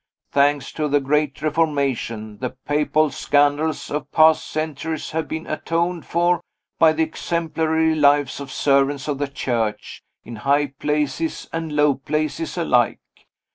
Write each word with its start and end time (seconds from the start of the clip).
Thanks 0.31 0.71
to 0.71 0.87
the 0.87 0.99
great 0.99 1.43
Reformation, 1.43 2.39
the 2.39 2.49
papal 2.65 3.11
scandals 3.11 3.91
of 3.91 4.11
past 4.11 4.47
centuries 4.49 5.11
have 5.11 5.27
been 5.27 5.45
atoned 5.45 6.07
for 6.07 6.41
by 6.79 6.91
the 6.91 7.03
exemplary 7.03 7.93
lives 7.93 8.39
of 8.39 8.51
servants 8.51 9.07
of 9.07 9.19
the 9.19 9.27
Church, 9.27 10.01
in 10.23 10.37
high 10.37 10.73
places 10.79 11.47
and 11.53 11.73
low 11.75 11.93
places 11.93 12.57
alike. 12.57 12.99